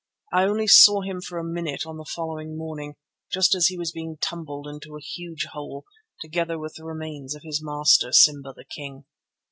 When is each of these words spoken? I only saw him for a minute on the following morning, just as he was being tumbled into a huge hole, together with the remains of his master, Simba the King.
I 0.33 0.45
only 0.45 0.65
saw 0.65 1.01
him 1.01 1.21
for 1.21 1.37
a 1.37 1.43
minute 1.43 1.85
on 1.85 1.97
the 1.97 2.05
following 2.09 2.57
morning, 2.57 2.95
just 3.31 3.53
as 3.53 3.67
he 3.67 3.77
was 3.77 3.91
being 3.91 4.17
tumbled 4.19 4.65
into 4.67 4.97
a 4.97 4.99
huge 4.99 5.45
hole, 5.51 5.85
together 6.21 6.57
with 6.57 6.73
the 6.73 6.85
remains 6.85 7.35
of 7.35 7.43
his 7.43 7.61
master, 7.61 8.11
Simba 8.11 8.51
the 8.55 8.65
King. 8.65 9.05